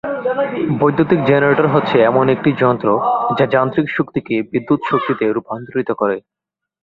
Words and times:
বৈদ্যুতিক 0.79 1.19
জেনারেটর 1.25 1.67
হচ্ছে 1.67 1.95
এমন 2.01 2.25
একটি 2.29 2.49
যন্ত্র 2.61 2.87
যা 3.37 3.45
যান্ত্রিক 3.47 3.87
শক্তিকে 3.89 4.35
বিদ্যুৎ 4.51 4.81
শক্তিতে 4.89 5.25
রূপান্তরিত 5.27 5.89
করে। 5.91 6.17